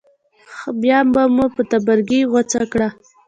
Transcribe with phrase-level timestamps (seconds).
[0.81, 2.89] بیا به مو په تبرګي غوڅه کړه.